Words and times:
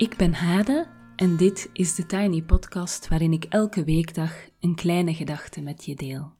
Ik 0.00 0.16
ben 0.16 0.32
Hade 0.34 0.88
en 1.16 1.36
dit 1.36 1.70
is 1.72 1.94
de 1.94 2.06
Tiny 2.06 2.42
Podcast 2.42 3.08
waarin 3.08 3.32
ik 3.32 3.44
elke 3.44 3.84
weekdag 3.84 4.32
een 4.60 4.74
kleine 4.74 5.14
gedachte 5.14 5.60
met 5.60 5.84
je 5.84 5.94
deel. 5.94 6.32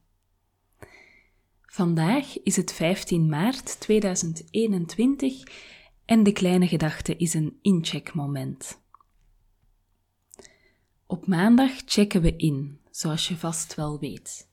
Vandaag 1.61 2.43
is 2.43 2.55
het 2.55 2.73
15 2.73 3.29
maart 3.29 3.79
2021 3.79 5.43
en 6.05 6.23
de 6.23 6.31
kleine 6.31 6.67
gedachte 6.67 7.15
is 7.15 7.33
een 7.33 7.57
incheckmoment. 7.61 8.81
Op 11.05 11.27
maandag 11.27 11.71
checken 11.85 12.21
we 12.21 12.35
in, 12.35 12.79
zoals 12.91 13.27
je 13.27 13.37
vast 13.37 13.75
wel 13.75 13.99
weet. 13.99 14.49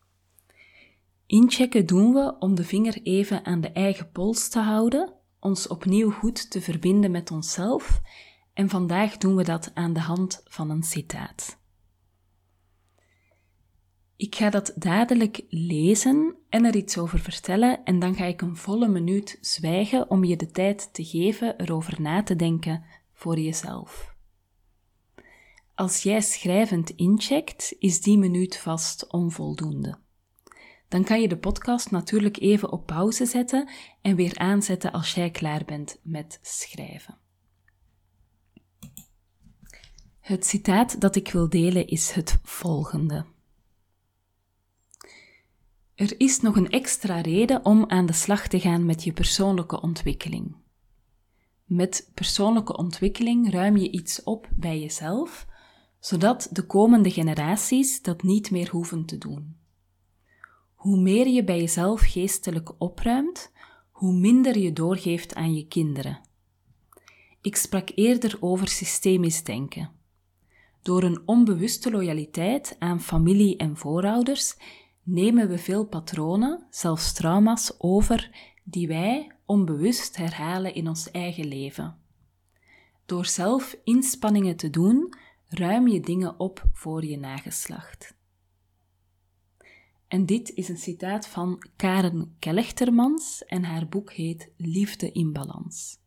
Inchecken 1.26 1.86
doen 1.86 2.12
we 2.12 2.36
om 2.38 2.54
de 2.54 2.64
vinger 2.64 3.02
even 3.02 3.44
aan 3.44 3.60
de 3.60 3.70
eigen 3.70 4.10
pols 4.10 4.48
te 4.48 4.58
houden 4.58 5.12
ons 5.40 5.66
opnieuw 5.66 6.10
goed 6.10 6.50
te 6.50 6.60
verbinden 6.60 7.10
met 7.10 7.30
onszelf 7.30 8.00
en 8.58 8.68
vandaag 8.68 9.16
doen 9.16 9.36
we 9.36 9.44
dat 9.44 9.70
aan 9.74 9.92
de 9.92 10.00
hand 10.00 10.42
van 10.44 10.70
een 10.70 10.82
citaat. 10.82 11.58
Ik 14.16 14.34
ga 14.34 14.50
dat 14.50 14.72
dadelijk 14.76 15.44
lezen 15.48 16.36
en 16.48 16.64
er 16.64 16.76
iets 16.76 16.98
over 16.98 17.18
vertellen 17.18 17.84
en 17.84 17.98
dan 17.98 18.14
ga 18.14 18.24
ik 18.24 18.40
een 18.40 18.56
volle 18.56 18.88
minuut 18.88 19.38
zwijgen 19.40 20.10
om 20.10 20.24
je 20.24 20.36
de 20.36 20.50
tijd 20.50 20.94
te 20.94 21.04
geven 21.04 21.60
erover 21.60 22.00
na 22.00 22.22
te 22.22 22.36
denken 22.36 22.84
voor 23.12 23.38
jezelf. 23.38 24.14
Als 25.74 26.02
jij 26.02 26.20
schrijvend 26.20 26.90
incheckt, 26.90 27.76
is 27.78 28.00
die 28.00 28.18
minuut 28.18 28.56
vast 28.56 29.12
onvoldoende 29.12 29.98
dan 30.88 31.04
kan 31.04 31.20
je 31.20 31.28
de 31.28 31.38
podcast 31.38 31.90
natuurlijk 31.90 32.38
even 32.38 32.72
op 32.72 32.86
pauze 32.86 33.26
zetten 33.26 33.68
en 34.02 34.16
weer 34.16 34.38
aanzetten 34.38 34.92
als 34.92 35.14
jij 35.14 35.30
klaar 35.30 35.64
bent 35.64 36.00
met 36.02 36.38
schrijven. 36.42 37.27
Het 40.28 40.46
citaat 40.46 41.00
dat 41.00 41.16
ik 41.16 41.30
wil 41.30 41.48
delen 41.48 41.86
is 41.86 42.10
het 42.10 42.38
volgende. 42.42 43.24
Er 45.94 46.20
is 46.20 46.40
nog 46.40 46.56
een 46.56 46.70
extra 46.70 47.20
reden 47.20 47.64
om 47.64 47.84
aan 47.86 48.06
de 48.06 48.12
slag 48.12 48.48
te 48.48 48.60
gaan 48.60 48.86
met 48.86 49.04
je 49.04 49.12
persoonlijke 49.12 49.80
ontwikkeling. 49.80 50.56
Met 51.64 52.10
persoonlijke 52.14 52.76
ontwikkeling 52.76 53.50
ruim 53.50 53.76
je 53.76 53.90
iets 53.90 54.22
op 54.22 54.48
bij 54.54 54.80
jezelf, 54.80 55.46
zodat 56.00 56.48
de 56.52 56.66
komende 56.66 57.10
generaties 57.10 58.02
dat 58.02 58.22
niet 58.22 58.50
meer 58.50 58.70
hoeven 58.70 59.04
te 59.04 59.18
doen. 59.18 59.56
Hoe 60.74 61.00
meer 61.00 61.26
je 61.26 61.44
bij 61.44 61.58
jezelf 61.58 62.00
geestelijk 62.00 62.72
opruimt, 62.78 63.52
hoe 63.90 64.12
minder 64.12 64.58
je 64.58 64.72
doorgeeft 64.72 65.34
aan 65.34 65.54
je 65.54 65.66
kinderen. 65.66 66.20
Ik 67.40 67.56
sprak 67.56 67.90
eerder 67.94 68.36
over 68.40 68.68
systemisch 68.68 69.44
denken. 69.44 69.96
Door 70.88 71.02
een 71.02 71.22
onbewuste 71.24 71.90
loyaliteit 71.90 72.76
aan 72.78 73.00
familie 73.00 73.56
en 73.56 73.76
voorouders 73.76 74.56
nemen 75.02 75.48
we 75.48 75.58
veel 75.58 75.86
patronen, 75.86 76.66
zelfs 76.70 77.12
trauma's, 77.12 77.74
over 77.78 78.30
die 78.64 78.88
wij 78.88 79.32
onbewust 79.46 80.16
herhalen 80.16 80.74
in 80.74 80.88
ons 80.88 81.10
eigen 81.10 81.46
leven. 81.46 81.98
Door 83.06 83.26
zelf 83.26 83.76
inspanningen 83.84 84.56
te 84.56 84.70
doen, 84.70 85.14
ruim 85.48 85.88
je 85.88 86.00
dingen 86.00 86.40
op 86.40 86.64
voor 86.72 87.04
je 87.04 87.18
nageslacht. 87.18 88.14
En 90.06 90.26
dit 90.26 90.50
is 90.54 90.68
een 90.68 90.78
citaat 90.78 91.26
van 91.26 91.64
Karen 91.76 92.36
Kelechtermans 92.38 93.44
en 93.44 93.64
haar 93.64 93.88
boek 93.88 94.12
heet 94.12 94.50
Liefde 94.56 95.12
in 95.12 95.32
Balans. 95.32 95.98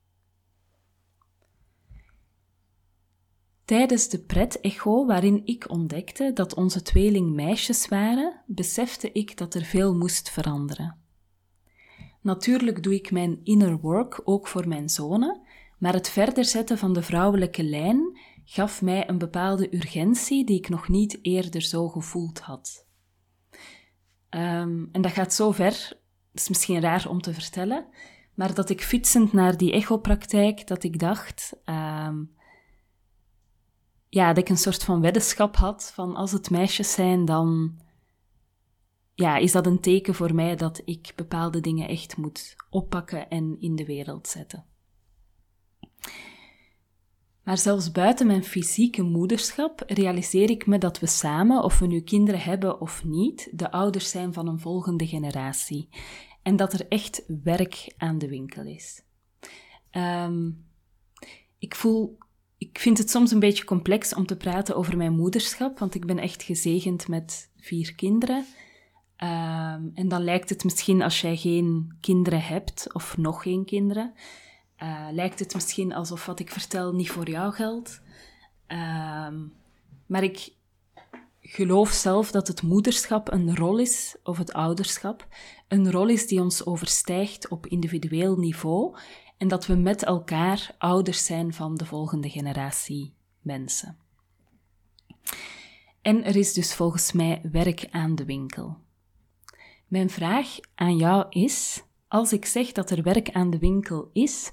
Tijdens 3.71 4.09
de 4.09 4.19
pret-echo 4.19 5.05
waarin 5.05 5.41
ik 5.45 5.69
ontdekte 5.69 6.31
dat 6.33 6.53
onze 6.53 6.81
tweeling 6.81 7.33
meisjes 7.33 7.87
waren, 7.87 8.41
besefte 8.45 9.11
ik 9.11 9.37
dat 9.37 9.53
er 9.53 9.63
veel 9.63 9.95
moest 9.95 10.29
veranderen. 10.29 10.97
Natuurlijk 12.21 12.83
doe 12.83 12.93
ik 12.93 13.11
mijn 13.11 13.39
inner 13.43 13.79
work 13.79 14.21
ook 14.23 14.47
voor 14.47 14.67
mijn 14.67 14.89
zonen, 14.89 15.41
maar 15.77 15.93
het 15.93 16.09
verder 16.09 16.45
zetten 16.45 16.77
van 16.77 16.93
de 16.93 17.01
vrouwelijke 17.01 17.63
lijn 17.63 18.19
gaf 18.45 18.81
mij 18.81 19.09
een 19.09 19.17
bepaalde 19.17 19.75
urgentie 19.75 20.45
die 20.45 20.57
ik 20.57 20.69
nog 20.69 20.89
niet 20.89 21.19
eerder 21.21 21.61
zo 21.61 21.89
gevoeld 21.89 22.39
had. 22.39 22.87
Um, 24.29 24.89
en 24.91 25.01
dat 25.01 25.11
gaat 25.11 25.33
zo 25.33 25.51
ver, 25.51 25.99
is 26.33 26.49
misschien 26.49 26.81
raar 26.81 27.09
om 27.09 27.21
te 27.21 27.33
vertellen, 27.33 27.85
maar 28.33 28.53
dat 28.53 28.69
ik 28.69 28.81
fietsend 28.81 29.33
naar 29.33 29.57
die 29.57 29.71
echopraktijk, 29.71 30.67
dat 30.67 30.83
ik 30.83 30.99
dacht, 30.99 31.53
um, 31.65 32.39
ja, 34.11 34.27
dat 34.27 34.37
ik 34.37 34.49
een 34.49 34.57
soort 34.57 34.83
van 34.83 35.01
weddenschap 35.01 35.55
had 35.55 35.91
van 35.93 36.15
als 36.15 36.31
het 36.31 36.49
meisjes 36.49 36.93
zijn, 36.93 37.25
dan 37.25 37.79
ja, 39.13 39.37
is 39.37 39.51
dat 39.51 39.65
een 39.65 39.79
teken 39.79 40.15
voor 40.15 40.35
mij 40.35 40.55
dat 40.55 40.81
ik 40.85 41.13
bepaalde 41.15 41.59
dingen 41.59 41.87
echt 41.87 42.17
moet 42.17 42.55
oppakken 42.69 43.29
en 43.29 43.57
in 43.59 43.75
de 43.75 43.85
wereld 43.85 44.27
zetten. 44.27 44.65
Maar 47.43 47.57
zelfs 47.57 47.91
buiten 47.91 48.27
mijn 48.27 48.43
fysieke 48.43 49.01
moederschap 49.01 49.83
realiseer 49.87 50.49
ik 50.49 50.65
me 50.65 50.77
dat 50.77 50.99
we 50.99 51.07
samen, 51.07 51.63
of 51.63 51.79
we 51.79 51.87
nu 51.87 52.01
kinderen 52.01 52.41
hebben 52.41 52.81
of 52.81 53.03
niet, 53.03 53.49
de 53.51 53.71
ouders 53.71 54.09
zijn 54.09 54.33
van 54.33 54.47
een 54.47 54.59
volgende 54.59 55.07
generatie. 55.07 55.89
En 56.41 56.55
dat 56.55 56.73
er 56.73 56.87
echt 56.87 57.23
werk 57.43 57.93
aan 57.97 58.17
de 58.17 58.27
winkel 58.27 58.63
is. 58.63 59.03
Um, 59.91 60.65
ik 61.57 61.75
voel, 61.75 62.17
ik 62.61 62.79
vind 62.79 62.97
het 62.97 63.09
soms 63.09 63.31
een 63.31 63.39
beetje 63.39 63.63
complex 63.63 64.13
om 64.13 64.25
te 64.25 64.35
praten 64.35 64.75
over 64.75 64.97
mijn 64.97 65.13
moederschap, 65.13 65.79
want 65.79 65.95
ik 65.95 66.05
ben 66.05 66.17
echt 66.17 66.43
gezegend 66.43 67.07
met 67.07 67.51
vier 67.57 67.95
kinderen. 67.95 68.45
Um, 69.17 69.91
en 69.93 70.07
dan 70.07 70.23
lijkt 70.23 70.49
het 70.49 70.63
misschien 70.63 71.01
als 71.01 71.21
jij 71.21 71.37
geen 71.37 71.97
kinderen 72.01 72.41
hebt, 72.41 72.93
of 72.93 73.17
nog 73.17 73.41
geen 73.41 73.65
kinderen, 73.65 74.13
uh, 74.83 75.07
lijkt 75.11 75.39
het 75.39 75.53
misschien 75.53 75.93
alsof 75.93 76.25
wat 76.25 76.39
ik 76.39 76.51
vertel 76.51 76.93
niet 76.93 77.09
voor 77.09 77.29
jou 77.29 77.53
geldt. 77.53 78.01
Uh, 78.67 79.27
maar 80.05 80.23
ik 80.23 80.53
geloof 81.41 81.89
zelf 81.89 82.31
dat 82.31 82.47
het 82.47 82.61
moederschap 82.61 83.31
een 83.31 83.55
rol 83.55 83.77
is, 83.77 84.15
of 84.23 84.37
het 84.37 84.53
ouderschap, 84.53 85.27
een 85.67 85.91
rol 85.91 86.07
is 86.07 86.27
die 86.27 86.41
ons 86.41 86.65
overstijgt 86.65 87.47
op 87.47 87.67
individueel 87.67 88.37
niveau 88.37 88.95
en 89.41 89.47
dat 89.47 89.65
we 89.65 89.75
met 89.75 90.03
elkaar 90.03 90.75
ouders 90.77 91.25
zijn 91.25 91.53
van 91.53 91.75
de 91.75 91.85
volgende 91.85 92.29
generatie 92.29 93.13
mensen. 93.39 93.97
En 96.01 96.23
er 96.23 96.35
is 96.35 96.53
dus 96.53 96.73
volgens 96.73 97.11
mij 97.11 97.41
werk 97.51 97.87
aan 97.91 98.15
de 98.15 98.25
winkel. 98.25 98.77
Mijn 99.87 100.09
vraag 100.09 100.57
aan 100.75 100.97
jou 100.97 101.25
is: 101.29 101.83
als 102.07 102.33
ik 102.33 102.45
zeg 102.45 102.71
dat 102.71 102.89
er 102.89 103.03
werk 103.03 103.31
aan 103.31 103.49
de 103.49 103.59
winkel 103.59 104.09
is, 104.13 104.51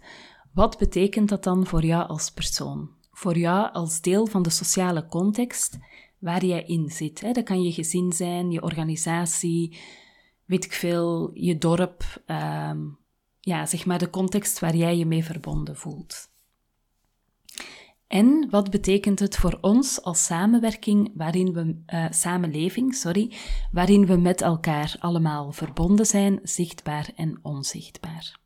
wat 0.52 0.78
betekent 0.78 1.28
dat 1.28 1.44
dan 1.44 1.66
voor 1.66 1.84
jou 1.84 2.08
als 2.08 2.30
persoon? 2.30 2.90
Voor 3.10 3.38
jou 3.38 3.72
als 3.72 4.00
deel 4.00 4.26
van 4.26 4.42
de 4.42 4.50
sociale 4.50 5.06
context 5.06 5.78
waar 6.18 6.44
jij 6.44 6.62
in 6.62 6.90
zit. 6.90 7.20
Hè? 7.20 7.32
Dat 7.32 7.44
kan 7.44 7.62
je 7.62 7.72
gezin 7.72 8.12
zijn, 8.12 8.50
je 8.50 8.62
organisatie, 8.62 9.78
weet 10.44 10.64
ik 10.64 10.72
veel, 10.72 11.30
je 11.34 11.58
dorp. 11.58 12.22
Ehm, 12.26 12.78
ja, 13.48 13.66
zeg 13.66 13.86
maar 13.86 13.98
de 13.98 14.10
context 14.10 14.58
waar 14.58 14.76
jij 14.76 14.96
je 14.96 15.06
mee 15.06 15.24
verbonden 15.24 15.76
voelt. 15.76 16.28
En 18.06 18.50
wat 18.50 18.70
betekent 18.70 19.18
het 19.18 19.36
voor 19.36 19.58
ons 19.60 20.02
als 20.02 20.24
samenwerking, 20.24 21.12
waarin 21.14 21.52
we, 21.52 21.82
uh, 21.86 22.06
samenleving, 22.10 22.94
sorry, 22.94 23.32
waarin 23.72 24.06
we 24.06 24.16
met 24.16 24.40
elkaar 24.40 24.96
allemaal 24.98 25.52
verbonden 25.52 26.06
zijn, 26.06 26.40
zichtbaar 26.42 27.10
en 27.16 27.38
onzichtbaar? 27.42 28.38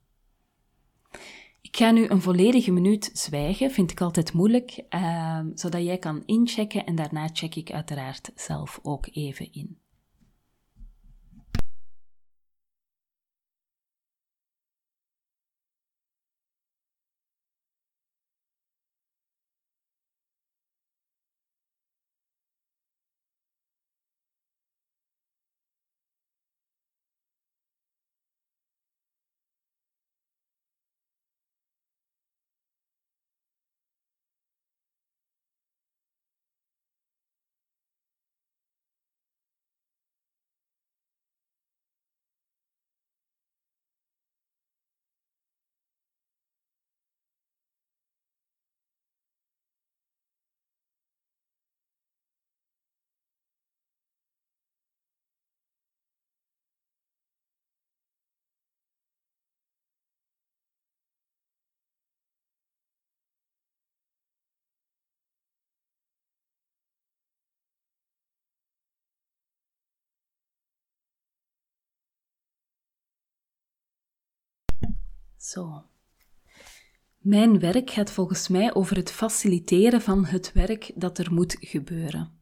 Ik 1.60 1.76
ga 1.76 1.90
nu 1.90 2.08
een 2.08 2.22
volledige 2.22 2.72
minuut 2.72 3.10
zwijgen, 3.12 3.70
vind 3.70 3.90
ik 3.90 4.00
altijd 4.00 4.32
moeilijk, 4.32 4.84
uh, 4.90 5.40
zodat 5.54 5.82
jij 5.82 5.98
kan 5.98 6.22
inchecken 6.26 6.86
en 6.86 6.94
daarna 6.94 7.28
check 7.32 7.54
ik 7.54 7.72
uiteraard 7.72 8.30
zelf 8.34 8.78
ook 8.82 9.08
even 9.12 9.52
in. 9.52 9.81
Zo. 75.42 75.82
Mijn 77.18 77.58
werk 77.58 77.90
gaat 77.90 78.10
volgens 78.10 78.48
mij 78.48 78.74
over 78.74 78.96
het 78.96 79.10
faciliteren 79.10 80.00
van 80.00 80.24
het 80.24 80.52
werk 80.52 80.90
dat 80.94 81.18
er 81.18 81.32
moet 81.32 81.56
gebeuren. 81.60 82.40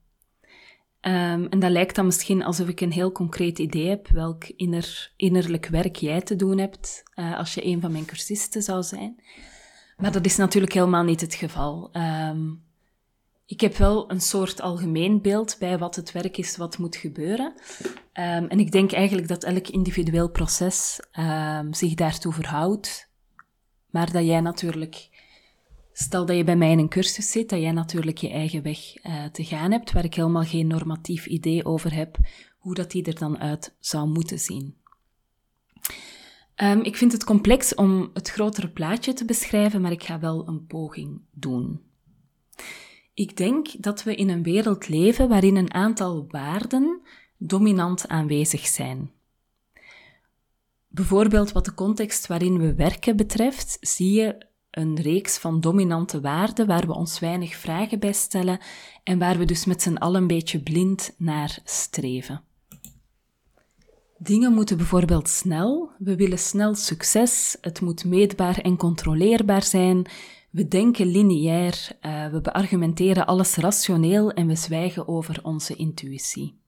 Um, 1.01 1.47
en 1.47 1.59
dat 1.59 1.71
lijkt 1.71 1.95
dan 1.95 2.07
misschien 2.07 2.43
alsof 2.43 2.69
ik 2.69 2.81
een 2.81 2.93
heel 2.93 3.13
concreet 3.13 3.59
idee 3.59 3.89
heb 3.89 4.09
welk 4.09 4.45
inner, 4.45 5.13
innerlijk 5.17 5.67
werk 5.67 5.97
jij 5.97 6.21
te 6.21 6.37
doen 6.37 6.59
hebt 6.59 7.03
uh, 7.15 7.39
als 7.39 7.55
je 7.55 7.65
een 7.65 7.81
van 7.81 7.93
mijn 7.93 8.05
cursisten 8.05 8.63
zou 8.63 8.83
zijn. 8.83 9.23
Maar 9.97 10.13
dat 10.13 10.25
is 10.25 10.37
natuurlijk 10.37 10.73
helemaal 10.73 11.05
niet 11.05 11.21
het 11.21 11.35
geval. 11.35 11.91
Um, 11.93 12.63
ik 13.51 13.61
heb 13.61 13.77
wel 13.77 14.11
een 14.11 14.21
soort 14.21 14.61
algemeen 14.61 15.23
beeld 15.23 15.57
bij 15.59 15.79
wat 15.79 15.97
het 15.97 16.13
werk 16.13 16.37
is 16.37 16.57
wat 16.57 16.79
moet 16.79 16.97
gebeuren. 16.97 17.53
Um, 17.85 18.47
en 18.49 18.59
ik 18.59 18.73
denk 18.73 18.93
eigenlijk 18.93 19.29
dat 19.29 19.45
elk 19.45 19.69
individueel 19.69 20.31
proces 20.31 21.01
zich 21.71 21.95
daartoe 21.95 22.33
verhoudt. 22.33 23.09
Maar 23.91 24.13
dat 24.13 24.25
jij 24.25 24.41
natuurlijk 24.41 25.09
Stel 25.93 26.27
dat 26.27 26.37
je 26.37 26.45
bij 26.45 26.57
mij 26.57 26.71
in 26.71 26.79
een 26.79 26.89
cursus 26.89 27.31
zit, 27.31 27.49
dat 27.49 27.61
jij 27.61 27.73
natuurlijk 27.73 28.19
je 28.19 28.31
eigen 28.31 28.63
weg 28.63 29.05
uh, 29.05 29.25
te 29.25 29.45
gaan 29.45 29.71
hebt, 29.71 29.93
waar 29.93 30.05
ik 30.05 30.15
helemaal 30.15 30.45
geen 30.45 30.67
normatief 30.67 31.27
idee 31.27 31.65
over 31.65 31.95
heb 31.95 32.19
hoe 32.59 32.75
dat 32.75 32.91
die 32.91 33.05
er 33.05 33.19
dan 33.19 33.39
uit 33.39 33.75
zou 33.79 34.09
moeten 34.09 34.39
zien. 34.39 34.75
Um, 36.57 36.83
ik 36.83 36.97
vind 36.97 37.13
het 37.13 37.25
complex 37.25 37.75
om 37.75 38.11
het 38.15 38.31
grotere 38.31 38.69
plaatje 38.69 39.13
te 39.13 39.25
beschrijven, 39.25 39.81
maar 39.81 39.93
ik 39.93 40.05
ga 40.05 40.19
wel 40.19 40.49
een 40.49 40.67
poging 40.67 41.21
doen. 41.33 41.90
Ik 43.21 43.37
denk 43.37 43.83
dat 43.83 44.03
we 44.03 44.15
in 44.15 44.29
een 44.29 44.43
wereld 44.43 44.89
leven 44.89 45.29
waarin 45.29 45.57
een 45.57 45.75
aantal 45.75 46.27
waarden 46.29 47.01
dominant 47.37 48.09
aanwezig 48.09 48.67
zijn. 48.67 49.11
Bijvoorbeeld 50.89 51.53
wat 51.53 51.65
de 51.65 51.75
context 51.75 52.27
waarin 52.27 52.59
we 52.59 52.75
werken 52.75 53.17
betreft, 53.17 53.77
zie 53.81 54.13
je 54.13 54.47
een 54.71 55.01
reeks 55.01 55.39
van 55.39 55.61
dominante 55.61 56.21
waarden 56.21 56.67
waar 56.67 56.87
we 56.87 56.95
ons 56.95 57.19
weinig 57.19 57.55
vragen 57.55 57.99
bij 57.99 58.13
stellen 58.13 58.59
en 59.03 59.19
waar 59.19 59.39
we 59.39 59.45
dus 59.45 59.65
met 59.65 59.83
z'n 59.83 59.97
allen 59.97 60.21
een 60.21 60.27
beetje 60.27 60.61
blind 60.61 61.15
naar 61.19 61.59
streven. 61.65 62.43
Dingen 64.19 64.53
moeten 64.53 64.77
bijvoorbeeld 64.77 65.29
snel, 65.29 65.91
we 65.99 66.17
willen 66.17 66.39
snel 66.39 66.75
succes, 66.75 67.57
het 67.61 67.81
moet 67.81 68.05
meetbaar 68.05 68.59
en 68.59 68.77
controleerbaar 68.77 69.63
zijn, 69.63 70.07
we 70.51 70.69
denken 70.69 71.07
lineair, 71.07 71.89
uh, 72.03 72.27
we 72.27 72.41
beargumenteren 72.41 73.27
alles 73.27 73.57
rationeel 73.57 74.31
en 74.33 74.47
we 74.47 74.55
zwijgen 74.55 75.09
over 75.09 75.41
onze 75.43 75.77
intuïtie. 75.77 76.59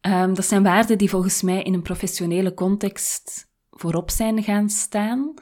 Um, 0.00 0.34
dat 0.34 0.44
zijn 0.44 0.62
waarden 0.62 0.98
die 0.98 1.10
volgens 1.10 1.42
mij 1.42 1.62
in 1.62 1.74
een 1.74 1.82
professionele 1.82 2.54
context 2.54 3.50
voorop 3.70 4.10
zijn 4.10 4.42
gaan 4.42 4.68
staan, 4.68 5.34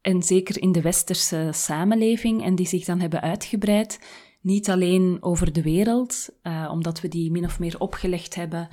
en 0.00 0.22
zeker 0.22 0.62
in 0.62 0.72
de 0.72 0.80
westerse 0.80 1.48
samenleving, 1.52 2.42
en 2.42 2.54
die 2.54 2.66
zich 2.66 2.84
dan 2.84 3.00
hebben 3.00 3.20
uitgebreid, 3.20 4.00
niet 4.40 4.70
alleen 4.70 5.16
over 5.20 5.52
de 5.52 5.62
wereld, 5.62 6.28
uh, 6.42 6.68
omdat 6.72 7.00
we 7.00 7.08
die 7.08 7.30
min 7.30 7.44
of 7.44 7.58
meer 7.58 7.78
opgelegd 7.78 8.34
hebben 8.34 8.68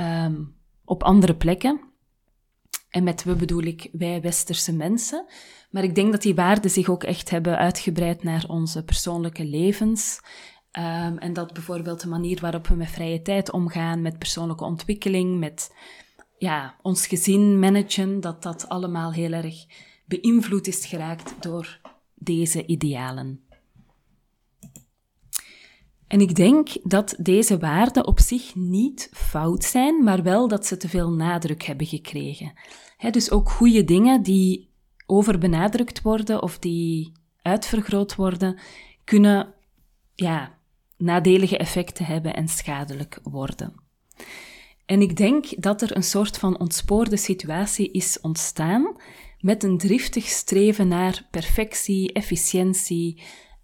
um, 0.00 0.54
op 0.84 1.02
andere 1.02 1.36
plekken. 1.36 1.80
En 2.96 3.04
met 3.04 3.24
we 3.24 3.34
bedoel 3.34 3.62
ik 3.62 3.88
wij 3.92 4.20
westerse 4.20 4.72
mensen. 4.72 5.26
Maar 5.70 5.84
ik 5.84 5.94
denk 5.94 6.12
dat 6.12 6.22
die 6.22 6.34
waarden 6.34 6.70
zich 6.70 6.88
ook 6.88 7.04
echt 7.04 7.30
hebben 7.30 7.58
uitgebreid 7.58 8.22
naar 8.22 8.44
onze 8.48 8.84
persoonlijke 8.84 9.44
levens. 9.44 10.20
Um, 10.72 11.18
en 11.18 11.32
dat 11.32 11.52
bijvoorbeeld 11.52 12.00
de 12.00 12.08
manier 12.08 12.40
waarop 12.40 12.66
we 12.66 12.74
met 12.74 12.90
vrije 12.90 13.22
tijd 13.22 13.50
omgaan, 13.50 14.02
met 14.02 14.18
persoonlijke 14.18 14.64
ontwikkeling, 14.64 15.38
met 15.38 15.74
ja, 16.38 16.74
ons 16.82 17.06
gezin 17.06 17.58
managen, 17.58 18.20
dat 18.20 18.42
dat 18.42 18.68
allemaal 18.68 19.12
heel 19.12 19.32
erg 19.32 19.66
beïnvloed 20.04 20.66
is 20.66 20.86
geraakt 20.86 21.34
door 21.40 21.80
deze 22.14 22.66
idealen. 22.66 23.40
En 26.06 26.20
ik 26.20 26.34
denk 26.34 26.68
dat 26.82 27.14
deze 27.18 27.58
waarden 27.58 28.06
op 28.06 28.20
zich 28.20 28.54
niet 28.54 29.10
fout 29.12 29.64
zijn, 29.64 30.04
maar 30.04 30.22
wel 30.22 30.48
dat 30.48 30.66
ze 30.66 30.76
te 30.76 30.88
veel 30.88 31.10
nadruk 31.10 31.62
hebben 31.62 31.86
gekregen. 31.86 32.52
Dus 33.10 33.30
ook 33.30 33.50
goede 33.50 33.84
dingen 33.84 34.22
die 34.22 34.70
overbenadrukt 35.06 36.02
worden 36.02 36.42
of 36.42 36.58
die 36.58 37.12
uitvergroot 37.42 38.14
worden, 38.14 38.58
kunnen 39.04 39.54
ja, 40.14 40.58
nadelige 40.96 41.56
effecten 41.56 42.04
hebben 42.04 42.34
en 42.34 42.48
schadelijk 42.48 43.18
worden. 43.22 43.74
En 44.86 45.00
ik 45.00 45.16
denk 45.16 45.62
dat 45.62 45.82
er 45.82 45.96
een 45.96 46.02
soort 46.02 46.38
van 46.38 46.58
ontspoorde 46.58 47.16
situatie 47.16 47.90
is 47.90 48.20
ontstaan 48.20 48.96
met 49.40 49.62
een 49.62 49.78
driftig 49.78 50.24
streven 50.24 50.88
naar 50.88 51.26
perfectie, 51.30 52.12
efficiëntie, 52.12 53.22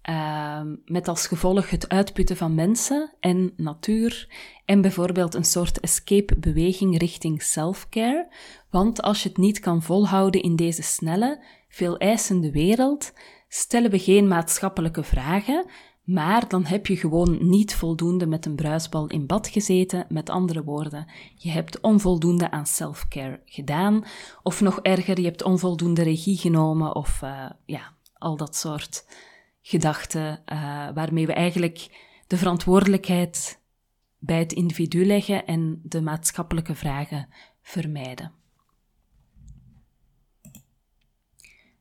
uh, 0.09 0.61
met 0.85 1.07
als 1.07 1.27
gevolg 1.27 1.69
het 1.69 1.89
uitputten 1.89 2.37
van 2.37 2.55
mensen 2.55 3.13
en 3.19 3.53
natuur 3.57 4.27
en 4.65 4.81
bijvoorbeeld 4.81 5.33
een 5.33 5.45
soort 5.45 5.79
escape-beweging 5.79 6.97
richting 6.97 7.41
self-care. 7.41 8.27
Want 8.69 9.01
als 9.01 9.23
je 9.23 9.29
het 9.29 9.37
niet 9.37 9.59
kan 9.59 9.81
volhouden 9.81 10.41
in 10.41 10.55
deze 10.55 10.83
snelle, 10.83 11.43
veel 11.69 11.97
eisende 11.97 12.51
wereld, 12.51 13.13
stellen 13.47 13.91
we 13.91 13.99
geen 13.99 14.27
maatschappelijke 14.27 15.03
vragen, 15.03 15.65
maar 16.03 16.47
dan 16.47 16.65
heb 16.65 16.87
je 16.87 16.97
gewoon 16.97 17.49
niet 17.49 17.75
voldoende 17.75 18.25
met 18.25 18.45
een 18.45 18.55
bruisbal 18.55 19.07
in 19.07 19.25
bad 19.25 19.47
gezeten. 19.47 20.05
Met 20.09 20.29
andere 20.29 20.63
woorden, 20.63 21.05
je 21.35 21.49
hebt 21.49 21.81
onvoldoende 21.81 22.51
aan 22.51 22.65
self-care 22.65 23.41
gedaan. 23.45 24.03
Of 24.41 24.61
nog 24.61 24.79
erger, 24.81 25.19
je 25.19 25.25
hebt 25.25 25.43
onvoldoende 25.43 26.03
regie 26.03 26.37
genomen. 26.37 26.95
Of 26.95 27.21
uh, 27.23 27.49
ja, 27.65 27.93
al 28.17 28.37
dat 28.37 28.55
soort 28.55 29.05
gedachten 29.65 30.43
uh, 30.51 30.57
waarmee 30.93 31.25
we 31.25 31.33
eigenlijk 31.33 32.09
de 32.27 32.37
verantwoordelijkheid 32.37 33.61
bij 34.19 34.39
het 34.39 34.53
individu 34.53 35.05
leggen 35.05 35.45
en 35.45 35.79
de 35.83 36.01
maatschappelijke 36.01 36.75
vragen 36.75 37.29
vermijden. 37.61 38.31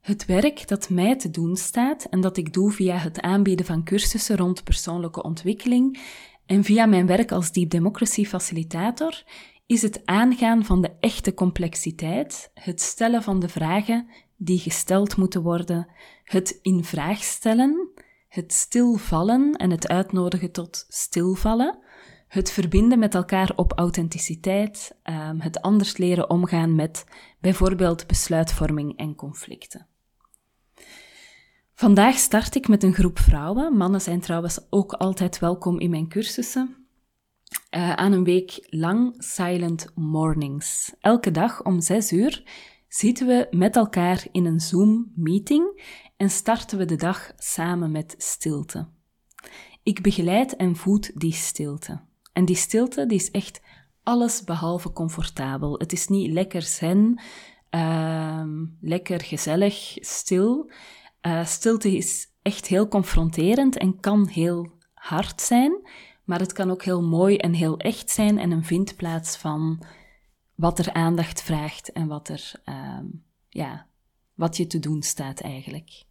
Het 0.00 0.24
werk 0.24 0.68
dat 0.68 0.90
mij 0.90 1.16
te 1.16 1.30
doen 1.30 1.56
staat 1.56 2.04
en 2.04 2.20
dat 2.20 2.36
ik 2.36 2.52
doe 2.52 2.70
via 2.70 2.96
het 2.96 3.20
aanbieden 3.20 3.66
van 3.66 3.84
cursussen 3.84 4.36
rond 4.36 4.64
persoonlijke 4.64 5.22
ontwikkeling 5.22 6.00
en 6.46 6.64
via 6.64 6.86
mijn 6.86 7.06
werk 7.06 7.32
als 7.32 7.52
Deep 7.52 7.70
Democracy 7.70 8.24
Facilitator, 8.24 9.22
is 9.66 9.82
het 9.82 10.02
aangaan 10.04 10.64
van 10.64 10.82
de 10.82 10.90
echte 11.00 11.34
complexiteit, 11.34 12.50
het 12.54 12.80
stellen 12.80 13.22
van 13.22 13.40
de 13.40 13.48
vragen 13.48 14.08
die 14.36 14.58
gesteld 14.58 15.16
moeten 15.16 15.42
worden, 15.42 15.88
het 16.32 16.58
in 16.62 16.84
vraag 16.84 17.22
stellen, 17.22 17.88
het 18.28 18.52
stilvallen 18.52 19.56
en 19.56 19.70
het 19.70 19.88
uitnodigen 19.88 20.52
tot 20.52 20.84
stilvallen, 20.88 21.78
het 22.28 22.52
verbinden 22.52 22.98
met 22.98 23.14
elkaar 23.14 23.52
op 23.56 23.72
authenticiteit, 23.72 24.98
ehm, 25.02 25.38
het 25.38 25.60
anders 25.60 25.96
leren 25.96 26.30
omgaan 26.30 26.74
met 26.74 27.04
bijvoorbeeld 27.40 28.06
besluitvorming 28.06 28.96
en 28.96 29.14
conflicten. 29.14 29.86
Vandaag 31.74 32.16
start 32.16 32.54
ik 32.54 32.68
met 32.68 32.82
een 32.82 32.94
groep 32.94 33.18
vrouwen. 33.18 33.76
Mannen 33.76 34.00
zijn 34.00 34.20
trouwens 34.20 34.60
ook 34.70 34.92
altijd 34.92 35.38
welkom 35.38 35.80
in 35.80 35.90
mijn 35.90 36.08
cursussen. 36.08 36.76
Uh, 37.70 37.92
aan 37.92 38.12
een 38.12 38.24
week 38.24 38.66
lang 38.70 39.14
Silent 39.18 39.92
Mornings. 39.94 40.94
Elke 41.00 41.30
dag 41.30 41.64
om 41.64 41.80
zes 41.80 42.12
uur 42.12 42.42
zitten 42.88 43.26
we 43.26 43.46
met 43.50 43.76
elkaar 43.76 44.26
in 44.32 44.44
een 44.44 44.60
Zoom-meeting 44.60 45.82
en 46.22 46.30
starten 46.30 46.78
we 46.78 46.84
de 46.84 46.96
dag 46.96 47.32
samen 47.36 47.90
met 47.90 48.14
stilte. 48.18 48.88
Ik 49.82 50.02
begeleid 50.02 50.56
en 50.56 50.76
voed 50.76 51.20
die 51.20 51.32
stilte. 51.32 52.00
En 52.32 52.44
die 52.44 52.56
stilte 52.56 53.06
die 53.06 53.18
is 53.18 53.30
echt 53.30 53.60
alles 54.02 54.44
behalve 54.44 54.92
comfortabel. 54.92 55.78
Het 55.78 55.92
is 55.92 56.08
niet 56.08 56.32
lekker 56.32 56.62
zen, 56.62 57.20
uh, 57.70 58.44
lekker 58.80 59.20
gezellig, 59.20 59.96
stil. 60.00 60.70
Uh, 61.22 61.44
stilte 61.44 61.96
is 61.96 62.26
echt 62.42 62.66
heel 62.66 62.88
confronterend 62.88 63.76
en 63.76 64.00
kan 64.00 64.26
heel 64.26 64.70
hard 64.94 65.40
zijn, 65.40 65.88
maar 66.24 66.40
het 66.40 66.52
kan 66.52 66.70
ook 66.70 66.84
heel 66.84 67.02
mooi 67.02 67.36
en 67.36 67.52
heel 67.52 67.76
echt 67.76 68.10
zijn 68.10 68.38
en 68.38 68.50
een 68.50 68.64
vindplaats 68.64 69.36
van 69.36 69.84
wat 70.54 70.78
er 70.78 70.92
aandacht 70.92 71.42
vraagt 71.42 71.92
en 71.92 72.06
wat 72.06 72.28
er, 72.28 72.52
uh, 72.64 72.98
ja, 73.48 73.86
wat 74.34 74.56
je 74.56 74.66
te 74.66 74.78
doen 74.78 75.02
staat 75.02 75.40
eigenlijk. 75.40 76.10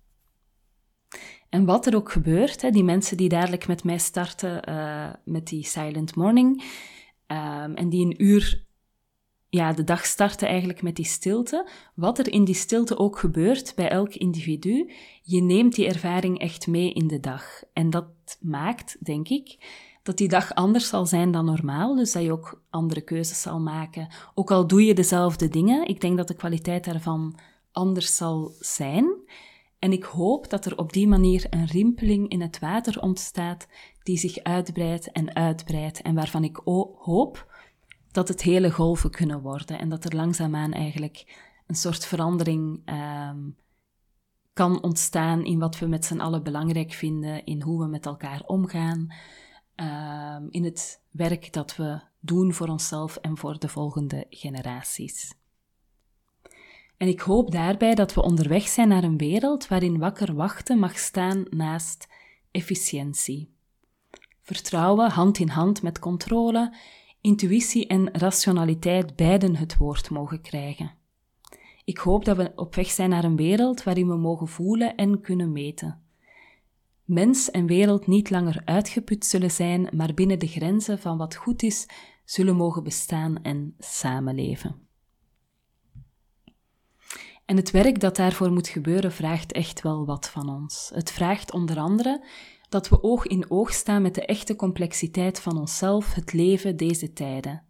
En 1.49 1.65
wat 1.65 1.85
er 1.85 1.95
ook 1.95 2.11
gebeurt, 2.11 2.61
hè, 2.61 2.69
die 2.69 2.83
mensen 2.83 3.17
die 3.17 3.29
dadelijk 3.29 3.67
met 3.67 3.83
mij 3.83 3.97
starten 3.97 4.69
uh, 4.69 5.09
met 5.23 5.47
die 5.47 5.65
Silent 5.65 6.15
Morning, 6.15 6.63
um, 7.27 7.75
en 7.75 7.89
die 7.89 8.05
een 8.05 8.23
uur 8.23 8.63
ja, 9.49 9.73
de 9.73 9.83
dag 9.83 10.05
starten 10.05 10.47
eigenlijk 10.47 10.81
met 10.81 10.95
die 10.95 11.05
stilte. 11.05 11.69
Wat 11.95 12.19
er 12.19 12.31
in 12.31 12.43
die 12.43 12.55
stilte 12.55 12.97
ook 12.97 13.19
gebeurt 13.19 13.73
bij 13.75 13.89
elk 13.89 14.15
individu, 14.15 14.91
je 15.23 15.41
neemt 15.41 15.75
die 15.75 15.87
ervaring 15.87 16.39
echt 16.39 16.67
mee 16.67 16.93
in 16.93 17.07
de 17.07 17.19
dag. 17.19 17.63
En 17.73 17.89
dat 17.89 18.07
maakt, 18.39 18.97
denk 18.99 19.27
ik, 19.27 19.57
dat 20.03 20.17
die 20.17 20.27
dag 20.27 20.53
anders 20.53 20.87
zal 20.87 21.05
zijn 21.05 21.31
dan 21.31 21.45
normaal. 21.45 21.95
Dus 21.95 22.11
dat 22.11 22.23
je 22.23 22.31
ook 22.31 22.61
andere 22.69 23.01
keuzes 23.01 23.41
zal 23.41 23.59
maken. 23.59 24.07
Ook 24.33 24.51
al 24.51 24.67
doe 24.67 24.85
je 24.85 24.93
dezelfde 24.93 25.47
dingen, 25.47 25.87
ik 25.87 26.01
denk 26.01 26.17
dat 26.17 26.27
de 26.27 26.35
kwaliteit 26.35 26.85
daarvan 26.85 27.39
anders 27.71 28.15
zal 28.15 28.55
zijn. 28.59 29.05
En 29.81 29.91
ik 29.91 30.03
hoop 30.03 30.49
dat 30.49 30.65
er 30.65 30.77
op 30.77 30.93
die 30.93 31.07
manier 31.07 31.45
een 31.49 31.65
rimpeling 31.65 32.29
in 32.29 32.41
het 32.41 32.59
water 32.59 33.01
ontstaat 33.01 33.67
die 34.03 34.17
zich 34.17 34.37
uitbreidt 34.37 35.11
en 35.11 35.35
uitbreidt 35.35 36.01
en 36.01 36.15
waarvan 36.15 36.43
ik 36.43 36.55
hoop 36.97 37.53
dat 38.11 38.27
het 38.27 38.41
hele 38.41 38.71
golven 38.71 39.11
kunnen 39.11 39.41
worden 39.41 39.79
en 39.79 39.89
dat 39.89 40.03
er 40.03 40.15
langzaamaan 40.15 40.73
eigenlijk 40.73 41.49
een 41.67 41.75
soort 41.75 42.05
verandering 42.05 42.89
um, 43.29 43.55
kan 44.53 44.83
ontstaan 44.83 45.45
in 45.45 45.59
wat 45.59 45.79
we 45.79 45.85
met 45.85 46.05
z'n 46.05 46.19
allen 46.19 46.43
belangrijk 46.43 46.91
vinden, 46.91 47.45
in 47.45 47.61
hoe 47.61 47.79
we 47.79 47.87
met 47.87 48.05
elkaar 48.05 48.41
omgaan, 48.45 49.13
um, 49.75 50.47
in 50.49 50.63
het 50.63 51.01
werk 51.11 51.53
dat 51.53 51.75
we 51.75 52.01
doen 52.19 52.53
voor 52.53 52.67
onszelf 52.67 53.15
en 53.15 53.37
voor 53.37 53.59
de 53.59 53.67
volgende 53.67 54.25
generaties. 54.29 55.39
En 57.01 57.07
ik 57.07 57.19
hoop 57.19 57.51
daarbij 57.51 57.95
dat 57.95 58.13
we 58.13 58.21
onderweg 58.21 58.67
zijn 58.67 58.87
naar 58.87 59.03
een 59.03 59.17
wereld 59.17 59.67
waarin 59.67 59.97
wakker 59.97 60.33
wachten 60.33 60.79
mag 60.79 60.97
staan 60.97 61.45
naast 61.49 62.07
efficiëntie. 62.51 63.53
Vertrouwen 64.41 65.09
hand 65.09 65.39
in 65.39 65.47
hand 65.47 65.81
met 65.81 65.99
controle, 65.99 66.75
intuïtie 67.21 67.87
en 67.87 68.09
rationaliteit 68.13 69.15
beiden 69.15 69.55
het 69.55 69.77
woord 69.77 70.09
mogen 70.09 70.41
krijgen. 70.41 70.91
Ik 71.83 71.97
hoop 71.97 72.25
dat 72.25 72.37
we 72.37 72.51
op 72.55 72.75
weg 72.75 72.89
zijn 72.89 73.09
naar 73.09 73.23
een 73.23 73.35
wereld 73.35 73.83
waarin 73.83 74.07
we 74.07 74.17
mogen 74.17 74.47
voelen 74.47 74.95
en 74.95 75.21
kunnen 75.21 75.51
meten. 75.51 76.01
Mens 77.03 77.51
en 77.51 77.65
wereld 77.65 78.07
niet 78.07 78.29
langer 78.29 78.61
uitgeput 78.65 79.25
zullen 79.25 79.51
zijn, 79.51 79.89
maar 79.91 80.13
binnen 80.13 80.39
de 80.39 80.47
grenzen 80.47 80.99
van 80.99 81.17
wat 81.17 81.35
goed 81.35 81.63
is, 81.63 81.87
zullen 82.25 82.55
mogen 82.55 82.83
bestaan 82.83 83.43
en 83.43 83.75
samenleven. 83.79 84.89
En 87.51 87.57
het 87.57 87.71
werk 87.71 87.99
dat 87.99 88.15
daarvoor 88.15 88.51
moet 88.51 88.67
gebeuren 88.67 89.11
vraagt 89.11 89.51
echt 89.51 89.81
wel 89.81 90.05
wat 90.05 90.29
van 90.29 90.49
ons. 90.49 90.91
Het 90.93 91.11
vraagt 91.11 91.51
onder 91.51 91.77
andere 91.77 92.25
dat 92.69 92.89
we 92.89 93.03
oog 93.03 93.27
in 93.27 93.51
oog 93.51 93.73
staan 93.73 94.01
met 94.01 94.15
de 94.15 94.25
echte 94.25 94.55
complexiteit 94.55 95.39
van 95.39 95.57
onszelf, 95.57 96.13
het 96.13 96.33
leven, 96.33 96.77
deze 96.77 97.13
tijden. 97.13 97.63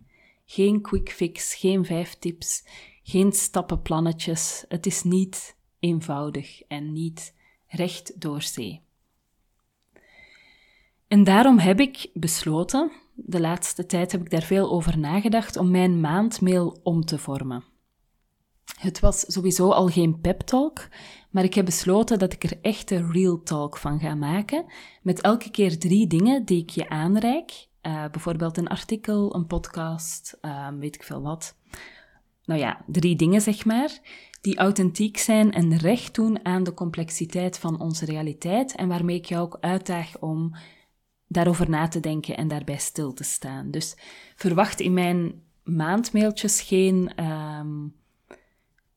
Geen 0.46 0.82
quick 0.82 1.12
fix, 1.12 1.56
geen 1.56 1.86
vijf 1.86 2.16
tips, 2.16 2.64
geen 3.04 3.32
stappenplannetjes. 3.32 4.66
Het 4.68 4.86
is 4.86 5.04
niet 5.04 5.56
eenvoudig 5.80 6.62
en 6.62 6.94
niet 6.94 7.36
recht 7.68 8.22
door 8.22 8.42
zee. 8.42 8.82
En 11.08 11.24
daarom 11.24 11.58
heb 11.58 11.80
ik 11.80 12.10
besloten, 12.14 12.92
de 13.14 13.40
laatste 13.40 13.86
tijd 13.86 14.12
heb 14.12 14.22
ik 14.22 14.30
daar 14.30 14.42
veel 14.42 14.72
over 14.72 14.98
nagedacht, 14.98 15.58
om 15.58 15.72
mijn 15.72 16.00
maandmail 16.00 16.80
om 16.84 17.06
te 17.06 17.18
vormen. 17.18 17.71
Het 18.80 19.00
was 19.00 19.34
sowieso 19.34 19.72
al 19.72 19.88
geen 19.88 20.20
pep 20.22 20.42
talk, 20.42 20.88
maar 21.30 21.44
ik 21.44 21.54
heb 21.54 21.66
besloten 21.66 22.20
dat 22.20 22.34
ik 22.34 22.44
er 22.44 22.60
echte 22.62 23.08
real 23.12 23.44
talk 23.44 23.78
van 23.78 24.00
ga 24.00 24.16
maken, 24.16 24.66
met 25.02 25.22
elke 25.22 25.52
keer 25.52 25.80
drie 25.80 26.08
dingen 26.08 26.46
die 26.46 26.62
ik 26.62 26.70
je 26.70 26.90
aanreik. 26.90 27.70
Uh, 27.82 28.06
bijvoorbeeld 28.12 28.58
een 28.58 28.68
artikel, 28.68 29.36
een 29.36 29.48
podcast, 29.48 30.38
uh, 30.42 30.68
weet 30.80 30.96
ik 30.96 31.04
veel 31.04 31.22
wat. 31.22 31.56
Nou 32.46 32.60
ja, 32.60 32.82
drie 32.88 33.16
dingen 33.16 33.42
zeg 33.42 33.66
maar, 33.66 34.00
die 34.42 34.58
authentiek 34.58 35.18
zijn 35.18 35.52
en 35.52 35.78
recht 35.78 36.16
doen 36.16 36.46
aan 36.46 36.64
de 36.64 36.74
complexiteit 36.74 37.60
van 37.60 37.80
onze 37.80 38.06
realiteit 38.06 38.76
en 38.76 38.88
waarmee 38.88 39.16
ik 39.16 39.26
jou 39.26 39.42
ook 39.44 39.58
uitdaag 39.60 40.20
om 40.20 40.56
daarover 41.28 41.70
na 41.70 41.88
te 41.88 42.00
denken 42.00 42.38
en 42.38 42.48
daarbij 42.48 42.78
stil 42.78 43.14
te 43.14 43.24
staan. 43.24 43.72
Dus 43.72 43.96
verwacht 44.36 44.80
in 44.80 44.94
mijn 44.94 45.42
maandmailtjes 45.64 46.62
geen 46.62 47.12
ehm, 47.16 47.88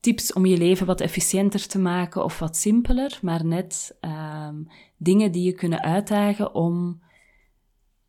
tips 0.05 0.33
om 0.33 0.45
je 0.45 0.57
leven 0.57 0.85
wat 0.85 1.01
efficiënter 1.01 1.67
te 1.67 1.79
maken 1.79 2.23
of 2.23 2.39
wat 2.39 2.55
simpeler, 2.57 3.19
maar 3.21 3.45
net 3.45 3.97
ehm, 3.99 4.63
dingen 4.97 5.31
die 5.31 5.43
je 5.43 5.53
kunnen 5.53 5.81
uitdagen 5.81 6.53
om 6.53 7.01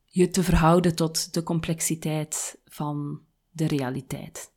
je 0.05 0.29
te 0.29 0.43
verhouden 0.43 0.95
tot 0.95 1.35
de 1.35 1.43
complexiteit 1.43 2.61
van 2.65 3.21
de 3.51 3.67
realiteit. 3.67 4.53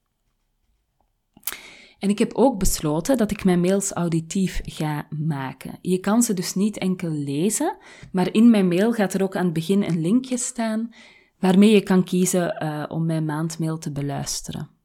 En 2.00 2.10
ik 2.10 2.20
heb 2.20 2.34
ook 2.34 2.60
besloten 2.60 3.18
dat 3.18 3.32
ik 3.32 3.44
mijn 3.44 3.62
mails 3.62 3.92
auditief 3.92 4.62
ga 4.64 5.08
maken. 5.10 5.78
Je 5.82 6.00
kan 6.00 6.24
ze 6.24 6.34
dus 6.34 6.56
niet 6.56 6.78
enkel 6.78 7.10
lezen, 7.12 7.78
maar 8.12 8.34
in 8.34 8.50
mijn 8.50 8.68
mail 8.68 8.94
gaat 8.94 9.14
er 9.14 9.24
ook 9.24 9.36
aan 9.36 9.46
het 9.46 9.54
begin 9.54 9.84
een 9.84 10.02
linkje 10.02 10.38
staan 10.38 10.94
waarmee 11.40 11.72
je 11.72 11.82
kan 11.82 12.04
kiezen 12.04 12.64
uh, 12.64 12.86
om 12.88 13.06
mijn 13.06 13.26
maandmail 13.26 13.78
te 13.78 13.92
beluisteren. 13.92 14.79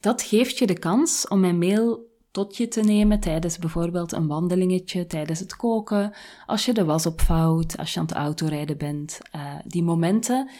Dat 0.00 0.22
geeft 0.22 0.58
je 0.58 0.66
de 0.66 0.78
kans 0.78 1.28
om 1.28 1.40
mijn 1.40 1.58
mail 1.58 2.06
tot 2.30 2.56
je 2.56 2.68
te 2.68 2.80
nemen 2.80 3.20
tijdens 3.20 3.58
bijvoorbeeld 3.58 4.12
een 4.12 4.26
wandelingetje, 4.26 5.06
tijdens 5.06 5.38
het 5.38 5.56
koken, 5.56 6.14
als 6.46 6.64
je 6.64 6.72
de 6.72 6.84
was 6.84 7.06
opvouwt, 7.06 7.76
als 7.78 7.94
je 7.94 8.00
aan 8.00 8.06
het 8.06 8.14
autorijden 8.14 8.78
bent. 8.78 9.20
Uh, 9.36 9.54
die 9.64 9.82
momenten 9.82 10.50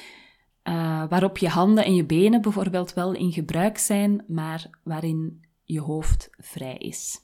uh, 0.68 1.04
waarop 1.08 1.38
je 1.38 1.48
handen 1.48 1.84
en 1.84 1.94
je 1.94 2.04
benen 2.04 2.40
bijvoorbeeld 2.40 2.94
wel 2.94 3.12
in 3.12 3.32
gebruik 3.32 3.78
zijn, 3.78 4.24
maar 4.26 4.70
waarin 4.84 5.44
je 5.64 5.80
hoofd 5.80 6.28
vrij 6.30 6.76
is. 6.76 7.20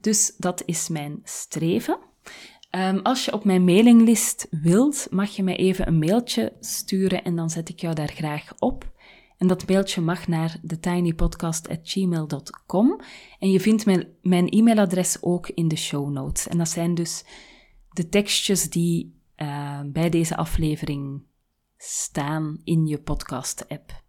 Dus 0.00 0.34
dat 0.36 0.62
is 0.66 0.88
mijn 0.88 1.20
streven. 1.24 1.98
Um, 2.70 2.98
als 2.98 3.24
je 3.24 3.32
op 3.32 3.44
mijn 3.44 3.64
mailinglist 3.64 4.46
wilt, 4.50 5.06
mag 5.10 5.30
je 5.30 5.42
mij 5.42 5.56
even 5.56 5.86
een 5.86 5.98
mailtje 5.98 6.52
sturen 6.60 7.24
en 7.24 7.36
dan 7.36 7.50
zet 7.50 7.68
ik 7.68 7.80
jou 7.80 7.94
daar 7.94 8.08
graag 8.08 8.52
op. 8.58 8.90
En 9.42 9.48
dat 9.48 9.68
mailtje 9.68 10.00
mag 10.00 10.28
naar 10.28 10.56
thetinypodcast.gmail.com. 10.66 13.00
En 13.38 13.50
je 13.50 13.60
vindt 13.60 13.86
mijn, 13.86 14.08
mijn 14.20 14.48
e-mailadres 14.48 15.16
ook 15.20 15.48
in 15.48 15.68
de 15.68 15.76
show 15.76 16.10
notes. 16.10 16.48
En 16.48 16.58
dat 16.58 16.68
zijn 16.68 16.94
dus 16.94 17.24
de 17.90 18.08
tekstjes 18.08 18.70
die 18.70 19.20
uh, 19.36 19.80
bij 19.86 20.10
deze 20.10 20.36
aflevering 20.36 21.22
staan 21.76 22.60
in 22.64 22.86
je 22.86 22.98
podcast-app. 22.98 24.02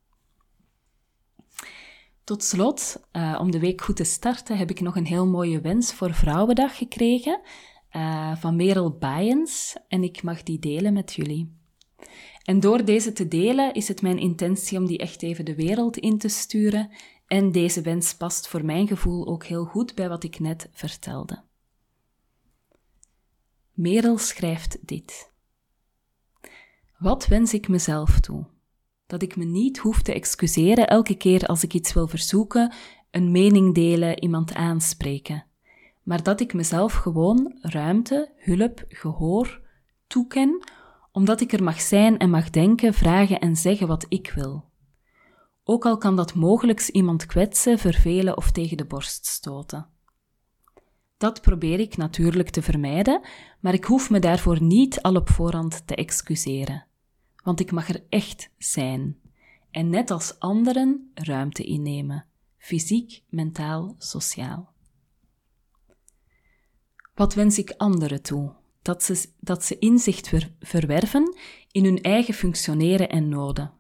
Tot 2.24 2.44
slot, 2.44 3.08
uh, 3.12 3.38
om 3.40 3.52
de 3.52 3.60
week 3.60 3.82
goed 3.82 3.96
te 3.96 4.04
starten, 4.04 4.58
heb 4.58 4.70
ik 4.70 4.80
nog 4.80 4.96
een 4.96 5.06
heel 5.06 5.28
mooie 5.28 5.62
wens 5.62 5.94
voor 5.94 6.14
Vrouwendag 6.14 6.78
gekregen 6.78 7.42
uh, 7.92 8.36
van 8.36 8.56
Merel 8.56 8.98
Bayens 8.98 9.78
en 9.88 10.04
ik 10.04 10.24
mag 10.24 10.44
die 10.44 10.60
delen 10.60 10.94
met 10.94 11.14
jullie. 11.14 11.62
En 12.44 12.60
door 12.60 12.86
deze 12.86 13.14
te 13.14 13.28
delen 13.28 13.74
is 13.74 13.88
het 13.88 14.02
mijn 14.02 14.20
intentie 14.20 14.78
om 14.78 14.86
die 14.86 14.98
echt 14.98 15.22
even 15.22 15.46
de 15.46 15.56
wereld 15.56 15.98
in 15.98 16.18
te 16.18 16.28
sturen 16.28 16.92
en 17.28 17.52
deze 17.52 17.82
wens 17.82 18.16
past 18.16 18.48
voor 18.48 18.66
mijn 18.66 18.88
gevoel 18.88 19.28
ook 19.28 19.46
heel 19.46 19.66
goed 19.66 19.96
bij 19.96 20.10
wat 20.10 20.24
ik 20.24 20.40
net 20.40 20.70
vertelde. 20.72 21.44
Merel 23.74 24.18
schrijft 24.18 24.78
dit. 24.88 25.32
Wat 26.98 27.28
wens 27.28 27.54
ik 27.54 27.68
mezelf 27.68 28.20
toe? 28.20 28.46
Dat 29.06 29.22
ik 29.22 29.36
me 29.36 29.44
niet 29.44 29.78
hoef 29.78 30.02
te 30.02 30.14
excuseren 30.14 30.88
elke 30.88 31.16
keer 31.16 31.46
als 31.46 31.64
ik 31.64 31.74
iets 31.74 31.94
wil 31.94 32.08
verzoeken, 32.08 32.74
een 33.12 33.32
mening 33.32 33.74
delen, 33.76 34.24
iemand 34.24 34.54
aanspreken, 34.54 35.46
maar 36.04 36.24
dat 36.24 36.40
ik 36.40 36.54
mezelf 36.54 36.94
gewoon 36.94 37.58
ruimte, 37.62 38.32
hulp, 38.38 38.84
gehoor 38.88 39.62
toeken, 40.08 40.64
omdat 41.14 41.42
ik 41.42 41.54
er 41.54 41.64
mag 41.64 41.82
zijn 41.82 42.18
en 42.18 42.30
mag 42.30 42.50
denken, 42.50 42.94
vragen 42.94 43.40
en 43.40 43.56
zeggen 43.56 43.88
wat 43.88 44.06
ik 44.10 44.32
wil. 44.36 44.72
Ook 45.64 45.86
al 45.86 45.98
kan 45.98 46.16
dat 46.16 46.36
mogelijk 46.36 46.88
iemand 46.88 47.26
kwetsen, 47.26 47.80
vervelen 47.80 48.38
of 48.38 48.52
tegen 48.52 48.78
de 48.78 48.86
borst 48.86 49.26
stoten. 49.26 49.88
Dat 51.18 51.42
probeer 51.42 51.80
ik 51.80 51.98
natuurlijk 51.98 52.50
te 52.50 52.62
vermijden, 52.62 53.22
maar 53.60 53.74
ik 53.74 53.84
hoef 53.84 54.10
me 54.10 54.20
daarvoor 54.20 54.62
niet 54.62 55.02
al 55.02 55.16
op 55.16 55.30
voorhand 55.30 55.88
te 55.88 55.96
excuseren 55.96 56.86
want 57.44 57.60
ik 57.60 57.72
mag 57.72 57.90
er 57.90 58.04
echt 58.10 58.50
zijn 58.58 59.20
en 59.72 59.90
net 59.90 60.12
als 60.12 60.40
anderen 60.40 61.12
ruimte 61.14 61.64
innemen, 61.64 62.26
fysiek, 62.58 63.24
mentaal, 63.30 63.96
sociaal. 63.98 64.72
Wat 67.16 67.34
wens 67.34 67.58
ik 67.58 67.74
anderen 67.78 68.22
toe? 68.22 68.54
Dat 68.84 69.04
ze, 69.04 69.30
dat 69.40 69.64
ze 69.64 69.80
inzicht 69.80 70.32
verwerven 70.60 71.36
in 71.72 71.84
hun 71.84 72.02
eigen 72.02 72.34
functioneren 72.34 73.10
en 73.10 73.30
noden. 73.30 73.74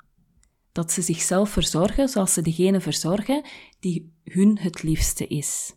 Dat 0.71 0.91
ze 0.91 1.01
zichzelf 1.01 1.49
verzorgen 1.49 2.09
zoals 2.09 2.33
ze 2.33 2.41
degene 2.41 2.81
verzorgen 2.81 3.45
die 3.79 4.13
hun 4.23 4.57
het 4.57 4.83
liefste 4.83 5.27
is. 5.27 5.75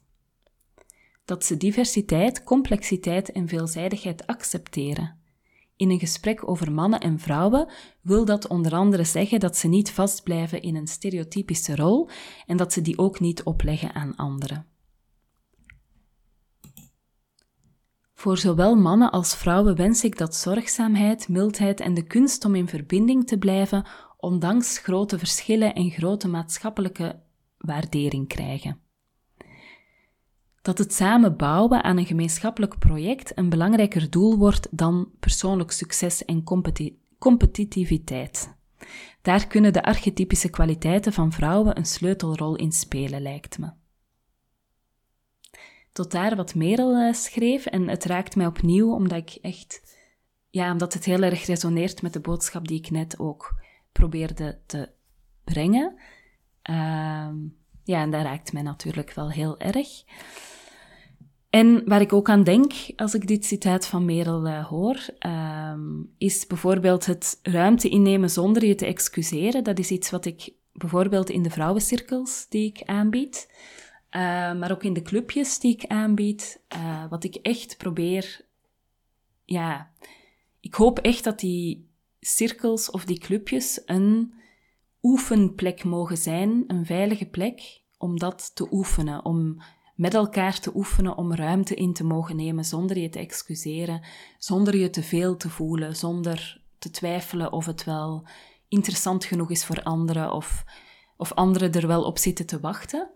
Dat 1.24 1.44
ze 1.44 1.56
diversiteit, 1.56 2.44
complexiteit 2.44 3.32
en 3.32 3.48
veelzijdigheid 3.48 4.26
accepteren 4.26 5.24
in 5.76 5.90
een 5.90 5.98
gesprek 5.98 6.48
over 6.48 6.72
mannen 6.72 7.00
en 7.00 7.18
vrouwen 7.18 7.68
wil 8.00 8.24
dat 8.24 8.46
onder 8.46 8.72
andere 8.72 9.04
zeggen 9.04 9.40
dat 9.40 9.56
ze 9.56 9.68
niet 9.68 9.90
vastblijven 9.90 10.62
in 10.62 10.76
een 10.76 10.86
stereotypische 10.86 11.76
rol 11.76 12.08
en 12.46 12.56
dat 12.56 12.72
ze 12.72 12.82
die 12.82 12.98
ook 12.98 13.20
niet 13.20 13.42
opleggen 13.42 13.94
aan 13.94 14.16
anderen. 14.16 14.66
Voor 18.18 18.38
zowel 18.38 18.74
mannen 18.76 19.10
als 19.10 19.36
vrouwen 19.36 19.76
wens 19.76 20.04
ik 20.04 20.18
dat 20.18 20.34
zorgzaamheid, 20.34 21.28
mildheid 21.28 21.80
en 21.80 21.94
de 21.94 22.02
kunst 22.02 22.44
om 22.44 22.54
in 22.54 22.68
verbinding 22.68 23.26
te 23.26 23.38
blijven, 23.38 23.86
ondanks 24.16 24.78
grote 24.78 25.18
verschillen 25.18 25.74
en 25.74 25.90
grote 25.90 26.28
maatschappelijke 26.28 27.20
waardering 27.58 28.28
krijgen. 28.28 28.78
dat 30.62 30.78
het 30.78 30.92
samen 30.92 31.36
bouwen 31.36 31.84
aan 31.84 31.96
een 31.96 32.06
gemeenschappelijk 32.06 32.78
project 32.78 33.38
een 33.38 33.48
belangrijker 33.48 34.10
doel 34.10 34.36
wordt 34.36 34.68
dan 34.70 35.10
persoonlijk 35.20 35.70
succes 35.70 36.24
en 36.24 36.44
competitiviteit. 37.18 38.54
Daar 39.22 39.46
kunnen 39.46 39.72
de 39.72 39.82
archetypische 39.82 40.50
kwaliteiten 40.50 41.12
van 41.12 41.32
vrouwen 41.32 41.76
een 41.78 41.86
sleutelrol 41.86 42.56
in 42.56 42.72
spelen, 42.72 43.22
lijkt 43.22 43.58
me. 43.58 43.70
Tot 45.96 46.10
daar 46.10 46.36
wat 46.36 46.54
Merel 46.54 46.96
uh, 46.96 47.12
schreef 47.12 47.66
en 47.66 47.88
het 47.88 48.04
raakt 48.04 48.36
mij 48.36 48.46
opnieuw 48.46 48.92
omdat 48.92 49.18
ik 49.18 49.38
echt, 49.42 49.96
ja, 50.50 50.72
omdat 50.72 50.94
het 50.94 51.04
heel 51.04 51.22
erg 51.22 51.46
resoneert 51.46 52.02
met 52.02 52.12
de 52.12 52.20
boodschap 52.20 52.68
die 52.68 52.78
ik 52.78 52.90
net 52.90 53.18
ook 53.18 53.62
probeerde 53.92 54.58
te 54.66 54.88
brengen. 55.44 55.94
Uh, 56.70 57.28
ja, 57.84 58.00
en 58.00 58.10
dat 58.10 58.22
raakt 58.22 58.52
mij 58.52 58.62
natuurlijk 58.62 59.12
wel 59.12 59.30
heel 59.30 59.58
erg. 59.58 59.88
En 61.50 61.82
waar 61.88 62.00
ik 62.00 62.12
ook 62.12 62.28
aan 62.28 62.44
denk 62.44 62.72
als 62.96 63.14
ik 63.14 63.26
dit 63.26 63.44
citaat 63.44 63.86
van 63.86 64.04
Merel 64.04 64.46
uh, 64.46 64.66
hoor, 64.66 65.06
uh, 65.26 65.74
is 66.18 66.46
bijvoorbeeld 66.46 67.06
het 67.06 67.38
ruimte 67.42 67.88
innemen 67.88 68.30
zonder 68.30 68.64
je 68.64 68.74
te 68.74 68.86
excuseren. 68.86 69.64
Dat 69.64 69.78
is 69.78 69.90
iets 69.90 70.10
wat 70.10 70.24
ik 70.24 70.52
bijvoorbeeld 70.72 71.30
in 71.30 71.42
de 71.42 71.50
vrouwencirkels 71.50 72.46
die 72.48 72.66
ik 72.66 72.82
aanbied, 72.82 73.48
uh, 74.16 74.22
maar 74.52 74.70
ook 74.70 74.82
in 74.82 74.92
de 74.92 75.02
clubjes 75.02 75.58
die 75.58 75.74
ik 75.74 75.86
aanbied, 75.86 76.62
eh, 76.68 77.08
wat 77.08 77.24
ik 77.24 77.34
echt 77.34 77.76
probeer. 77.76 78.46
Ja, 79.44 79.90
ik 80.60 80.74
hoop 80.74 80.98
echt 80.98 81.24
dat 81.24 81.40
die 81.40 81.90
cirkels 82.20 82.90
of 82.90 83.04
die 83.04 83.18
clubjes 83.18 83.82
een 83.84 84.34
oefenplek 85.02 85.84
mogen 85.84 86.16
zijn, 86.16 86.64
een 86.66 86.86
veilige 86.86 87.26
plek 87.26 87.82
om 87.98 88.18
dat 88.18 88.54
te 88.54 88.68
oefenen, 88.70 89.24
om 89.24 89.62
met 89.94 90.14
elkaar 90.14 90.60
te 90.60 90.70
oefenen 90.74 91.16
om 91.16 91.34
ruimte 91.34 91.74
in 91.74 91.92
te 91.92 92.04
mogen 92.04 92.36
nemen 92.36 92.64
zonder 92.64 92.98
je 92.98 93.08
te 93.08 93.18
excuseren, 93.18 94.04
zonder 94.38 94.76
je 94.76 94.90
te 94.90 95.02
veel 95.02 95.36
te 95.36 95.50
voelen, 95.50 95.96
zonder 95.96 96.62
te 96.78 96.90
twijfelen 96.90 97.52
of 97.52 97.66
het 97.66 97.84
wel 97.84 98.26
interessant 98.68 99.24
genoeg 99.24 99.50
is 99.50 99.64
voor 99.64 99.82
anderen 99.82 100.32
of, 100.32 100.64
of 101.16 101.32
anderen 101.32 101.72
er 101.72 101.86
wel 101.86 102.02
op 102.02 102.18
zitten 102.18 102.46
te 102.46 102.60
wachten. 102.60 103.10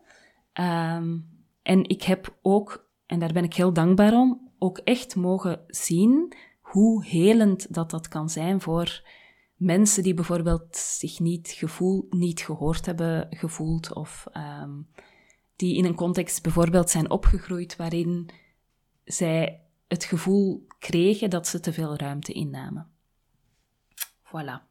Ehm, 0.53 1.19
en 1.63 1.89
ik 1.89 2.03
heb 2.03 2.39
ook, 2.43 2.91
en 3.07 3.19
daar 3.19 3.33
ben 3.33 3.45
ik 3.45 3.55
heel 3.55 3.73
dankbaar 3.73 4.13
om, 4.13 4.51
ook 4.59 4.79
echt 4.79 5.17
mogen 5.17 5.65
zien 5.67 6.35
hoe 6.61 7.05
helend 7.05 7.75
dat 7.75 7.91
dat 7.91 8.09
kan 8.09 8.31
zijn 8.31 8.61
voor 8.61 9.09
mensen 9.57 10.03
die 10.03 10.15
bijvoorbeeld 10.15 10.77
zich 10.77 11.19
niet, 11.19 11.49
gevoel, 11.49 12.07
niet 12.11 12.41
gehoord 12.41 12.87
hebben 12.87 13.27
gevoeld 13.31 13.95
of 13.95 14.27
ehm, 14.33 14.71
die 15.57 15.77
in 15.77 15.85
een 15.85 15.95
context 15.95 16.43
bijvoorbeeld 16.43 16.91
zijn 16.91 17.11
opgegroeid 17.11 17.77
waarin 17.77 18.31
zij 19.05 19.61
het 19.89 20.05
gevoel 20.05 20.67
kregen 20.79 21.31
dat 21.31 21.47
ze 21.47 21.61
te 21.61 21.73
veel 21.73 21.97
ruimte 21.97 22.33
innamen. 22.33 22.91
Voilà. 24.25 24.69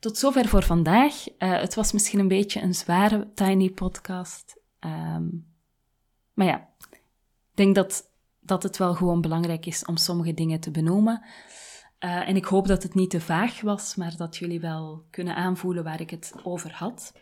Tot 0.00 0.18
zover 0.18 0.48
voor 0.48 0.62
vandaag. 0.62 1.28
Uh, 1.28 1.60
het 1.60 1.74
was 1.74 1.92
misschien 1.92 2.18
een 2.18 2.28
beetje 2.28 2.60
een 2.60 2.74
zware 2.74 3.30
tiny 3.34 3.70
podcast. 3.70 4.60
Um, 4.80 5.46
maar 6.34 6.46
ja, 6.46 6.68
ik 6.78 7.54
denk 7.54 7.74
dat, 7.74 8.10
dat 8.40 8.62
het 8.62 8.76
wel 8.76 8.94
gewoon 8.94 9.20
belangrijk 9.20 9.66
is 9.66 9.84
om 9.84 9.96
sommige 9.96 10.34
dingen 10.34 10.60
te 10.60 10.70
benoemen. 10.70 11.22
Uh, 12.04 12.28
en 12.28 12.36
ik 12.36 12.44
hoop 12.44 12.66
dat 12.66 12.82
het 12.82 12.94
niet 12.94 13.10
te 13.10 13.20
vaag 13.20 13.60
was, 13.60 13.94
maar 13.94 14.16
dat 14.16 14.36
jullie 14.36 14.60
wel 14.60 15.04
kunnen 15.10 15.34
aanvoelen 15.34 15.84
waar 15.84 16.00
ik 16.00 16.10
het 16.10 16.34
over 16.42 16.72
had. 16.72 17.12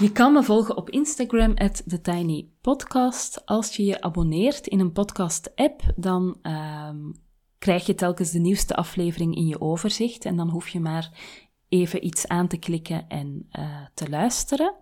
Je 0.00 0.12
kan 0.12 0.32
me 0.32 0.42
volgen 0.42 0.76
op 0.76 0.90
Instagram, 0.90 1.54
TheTinyPodcast. 1.54 3.46
Als 3.46 3.76
je 3.76 3.84
je 3.84 4.00
abonneert 4.00 4.66
in 4.66 4.80
een 4.80 4.92
podcast-app, 4.92 5.92
dan 5.96 6.38
um, 6.42 7.14
krijg 7.58 7.86
je 7.86 7.94
telkens 7.94 8.30
de 8.30 8.38
nieuwste 8.38 8.76
aflevering 8.76 9.36
in 9.36 9.46
je 9.46 9.60
overzicht. 9.60 10.24
En 10.24 10.36
dan 10.36 10.48
hoef 10.48 10.68
je 10.68 10.80
maar 10.80 11.10
even 11.68 12.04
iets 12.06 12.28
aan 12.28 12.48
te 12.48 12.56
klikken 12.56 13.08
en 13.08 13.48
uh, 13.52 13.86
te 13.94 14.08
luisteren. 14.08 14.74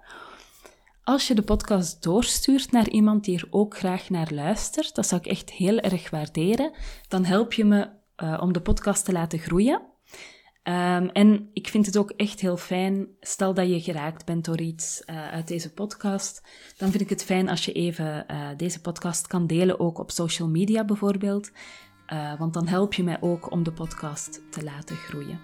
Als 1.08 1.28
je 1.28 1.34
de 1.34 1.42
podcast 1.42 2.02
doorstuurt 2.02 2.72
naar 2.72 2.88
iemand 2.88 3.24
die 3.24 3.38
er 3.38 3.46
ook 3.50 3.76
graag 3.76 4.10
naar 4.10 4.32
luistert, 4.32 4.94
dat 4.94 5.06
zou 5.06 5.20
ik 5.20 5.26
echt 5.26 5.50
heel 5.50 5.78
erg 5.78 6.10
waarderen. 6.10 6.72
Dan 7.08 7.24
help 7.24 7.52
je 7.52 7.64
me 7.64 7.88
uh, 8.16 8.38
om 8.40 8.52
de 8.52 8.60
podcast 8.60 9.04
te 9.04 9.12
laten 9.12 9.38
groeien. 9.38 9.80
Um, 10.62 11.08
en 11.08 11.50
ik 11.52 11.68
vind 11.68 11.86
het 11.86 11.98
ook 11.98 12.10
echt 12.10 12.40
heel 12.40 12.56
fijn, 12.56 13.08
stel 13.20 13.54
dat 13.54 13.68
je 13.68 13.80
geraakt 13.80 14.24
bent 14.24 14.44
door 14.44 14.60
iets 14.60 15.02
uh, 15.06 15.28
uit 15.28 15.48
deze 15.48 15.72
podcast, 15.72 16.42
dan 16.76 16.90
vind 16.90 17.02
ik 17.02 17.08
het 17.08 17.24
fijn 17.24 17.48
als 17.48 17.64
je 17.64 17.72
even 17.72 18.24
uh, 18.30 18.48
deze 18.56 18.80
podcast 18.80 19.26
kan 19.26 19.46
delen, 19.46 19.80
ook 19.80 19.98
op 19.98 20.10
social 20.10 20.48
media 20.48 20.84
bijvoorbeeld. 20.84 21.50
Want 22.38 22.54
dan 22.54 22.66
help 22.66 22.94
je 22.94 23.02
mij 23.02 23.20
ook 23.20 23.50
om 23.50 23.62
de 23.62 23.72
podcast 23.72 24.40
te 24.50 24.64
laten 24.64 24.96
groeien. 24.96 25.40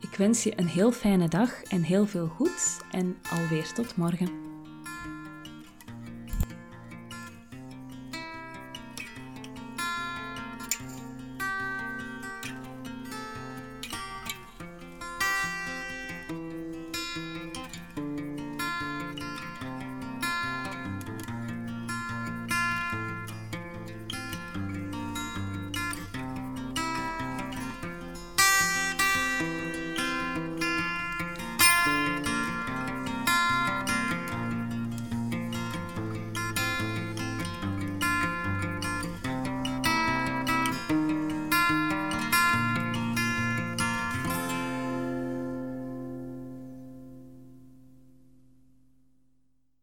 Ik 0.00 0.16
wens 0.16 0.42
je 0.42 0.58
een 0.58 0.68
heel 0.68 0.92
fijne 0.92 1.28
dag 1.28 1.62
en 1.62 1.82
heel 1.82 2.06
veel 2.06 2.26
goeds 2.26 2.80
en 2.90 3.16
alweer 3.30 3.72
tot 3.72 3.96
morgen. 3.96 4.45